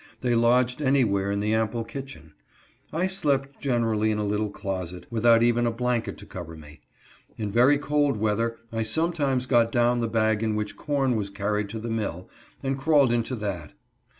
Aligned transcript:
They 0.21 0.33
lodged 0.33 0.81
anywhere 0.81 1.29
in 1.29 1.41
the 1.41 1.53
ample 1.53 1.83
kitchen. 1.83 2.33
I 2.91 3.05
slept 3.05 3.61
generally 3.61 4.09
in 4.09 4.17
a 4.17 4.23
little 4.25 4.49
closet, 4.49 5.05
without 5.11 5.43
even 5.43 5.67
a 5.67 5.71
blanket 5.71 6.17
to 6.17 6.25
cover 6.25 6.55
me. 6.55 6.79
In 7.37 7.51
very 7.51 7.77
cold 7.77 8.17
weather 8.17 8.57
I 8.71 8.81
sometimes 8.81 9.45
got 9.45 9.71
down 9.71 9.99
the 9.99 10.07
bag 10.07 10.41
in 10.41 10.55
which 10.55 10.75
corn 10.75 11.15
was 11.15 11.29
carried 11.29 11.69
to 11.69 11.79
the 11.79 11.91
mill, 11.91 12.27
and 12.63 12.79
crawled 12.79 13.13
into 13.13 13.35
that. 13.35 13.73